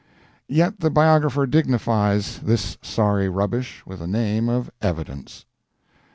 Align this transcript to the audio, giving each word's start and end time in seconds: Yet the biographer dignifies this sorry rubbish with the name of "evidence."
Yet 0.47 0.79
the 0.79 0.89
biographer 0.89 1.45
dignifies 1.45 2.39
this 2.39 2.79
sorry 2.81 3.29
rubbish 3.29 3.83
with 3.85 3.99
the 3.99 4.07
name 4.07 4.49
of 4.49 4.71
"evidence." 4.81 5.45